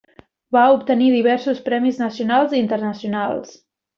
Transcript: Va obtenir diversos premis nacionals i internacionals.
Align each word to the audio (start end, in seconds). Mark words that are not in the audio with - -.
Va 0.55 0.61
obtenir 0.77 1.09
diversos 1.15 1.61
premis 1.69 2.01
nacionals 2.03 2.57
i 2.57 2.61
internacionals. 2.63 3.55